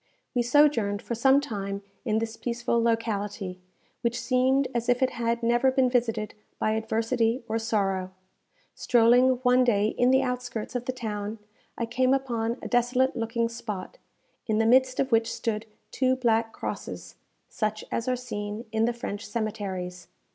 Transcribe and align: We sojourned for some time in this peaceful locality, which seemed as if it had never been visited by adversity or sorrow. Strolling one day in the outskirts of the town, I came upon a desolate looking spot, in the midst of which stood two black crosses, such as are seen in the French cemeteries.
We 0.33 0.41
sojourned 0.41 0.99
for 0.99 1.13
some 1.13 1.39
time 1.39 1.83
in 2.05 2.17
this 2.17 2.35
peaceful 2.35 2.81
locality, 2.81 3.59
which 4.01 4.19
seemed 4.19 4.67
as 4.73 4.89
if 4.89 5.03
it 5.03 5.11
had 5.11 5.43
never 5.43 5.69
been 5.69 5.91
visited 5.91 6.33
by 6.57 6.71
adversity 6.71 7.43
or 7.47 7.59
sorrow. 7.59 8.09
Strolling 8.73 9.33
one 9.43 9.63
day 9.63 9.89
in 9.89 10.09
the 10.09 10.23
outskirts 10.23 10.73
of 10.75 10.85
the 10.85 10.91
town, 10.91 11.37
I 11.77 11.85
came 11.85 12.15
upon 12.15 12.57
a 12.63 12.67
desolate 12.67 13.15
looking 13.15 13.47
spot, 13.47 13.99
in 14.47 14.57
the 14.57 14.65
midst 14.65 14.99
of 14.99 15.11
which 15.11 15.31
stood 15.31 15.67
two 15.91 16.15
black 16.15 16.51
crosses, 16.51 17.13
such 17.47 17.85
as 17.91 18.07
are 18.07 18.15
seen 18.15 18.65
in 18.71 18.85
the 18.85 18.93
French 18.93 19.27
cemeteries. 19.27 20.07